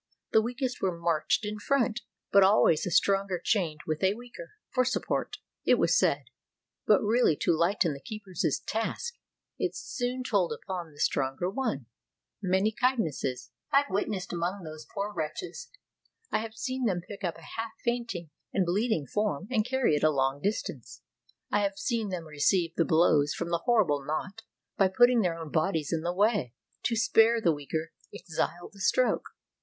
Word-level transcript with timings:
The 0.31 0.41
weakest 0.41 0.81
were 0.81 0.97
marched 0.97 1.45
in 1.45 1.59
front, 1.59 2.01
but 2.31 2.41
always 2.41 2.87
a 2.87 2.89
stronger 2.89 3.37
chained 3.37 3.81
with 3.85 4.03
a 4.03 4.15
weaker; 4.15 4.53
for 4.71 4.83
support, 4.83 5.37
it 5.63 5.75
was 5.75 5.95
said, 5.95 6.23
but 6.87 7.03
really 7.03 7.35
to 7.35 7.55
lighten 7.55 7.93
the 7.93 7.99
keeper's 7.99 8.43
task. 8.65 9.13
It 9.59 9.75
soon 9.75 10.23
told 10.23 10.53
upon 10.53 10.91
the 10.91 10.99
stronger 10.99 11.51
one. 11.51 11.85
Many 12.41 12.71
kindnesses 12.71 13.51
I 13.71 13.81
have 13.81 13.91
witnessed 13.91 14.33
among 14.33 14.63
those 14.63 14.87
poor 14.91 15.13
wretches. 15.13 15.69
I 16.31 16.39
have 16.39 16.55
seen 16.55 16.85
them 16.85 17.01
pick 17.07 17.23
up 17.23 17.37
a 17.37 17.43
half 17.55 17.73
fainting 17.85 18.31
and 18.51 18.65
bleeding 18.65 19.05
form 19.05 19.47
and 19.51 19.63
carry 19.63 19.95
it 19.95 20.01
a 20.03 20.09
long 20.09 20.41
distance. 20.41 21.03
I 21.51 21.59
have 21.61 21.77
seen 21.77 22.09
them 22.09 22.25
receive 22.25 22.73
the 22.75 22.85
blows 22.85 23.35
from 23.35 23.49
the 23.49 23.59
horrible 23.65 24.03
knout 24.03 24.41
by 24.77 24.87
put 24.87 25.05
ting 25.09 25.21
their 25.21 25.37
own 25.37 25.51
bodies 25.51 25.93
in 25.93 26.01
the 26.01 26.11
way, 26.11 26.55
to 26.85 26.95
spare 26.95 27.39
the 27.39 27.51
weaker 27.53 27.91
exile 28.11 28.67
the 28.73 28.81
stroke. 28.81 29.27